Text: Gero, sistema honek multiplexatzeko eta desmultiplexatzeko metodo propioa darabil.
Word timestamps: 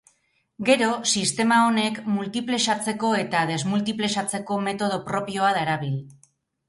Gero, 0.69 0.87
sistema 1.17 1.59
honek 1.65 1.99
multiplexatzeko 2.15 3.11
eta 3.25 3.43
desmultiplexatzeko 3.53 4.59
metodo 4.71 4.99
propioa 5.11 5.53
darabil. 5.59 6.01